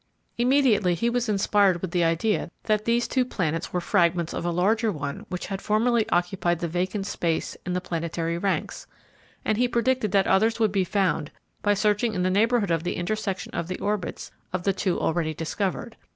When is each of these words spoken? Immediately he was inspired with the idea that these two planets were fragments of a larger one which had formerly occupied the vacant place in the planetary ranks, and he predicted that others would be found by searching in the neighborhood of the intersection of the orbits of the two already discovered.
Immediately 0.39 0.95
he 0.95 1.11
was 1.11 1.29
inspired 1.29 1.79
with 1.83 1.91
the 1.91 2.03
idea 2.03 2.49
that 2.63 2.85
these 2.85 3.07
two 3.07 3.23
planets 3.23 3.71
were 3.71 3.79
fragments 3.79 4.33
of 4.33 4.43
a 4.43 4.49
larger 4.49 4.91
one 4.91 5.27
which 5.29 5.45
had 5.45 5.61
formerly 5.61 6.09
occupied 6.09 6.57
the 6.57 6.67
vacant 6.67 7.15
place 7.19 7.55
in 7.67 7.73
the 7.73 7.81
planetary 7.81 8.35
ranks, 8.39 8.87
and 9.45 9.59
he 9.59 9.67
predicted 9.67 10.11
that 10.11 10.25
others 10.25 10.59
would 10.59 10.71
be 10.71 10.83
found 10.83 11.29
by 11.61 11.75
searching 11.75 12.15
in 12.15 12.23
the 12.23 12.31
neighborhood 12.31 12.71
of 12.71 12.81
the 12.81 12.95
intersection 12.95 13.53
of 13.53 13.67
the 13.67 13.77
orbits 13.77 14.31
of 14.51 14.63
the 14.63 14.73
two 14.73 14.99
already 14.99 15.35
discovered. 15.35 15.95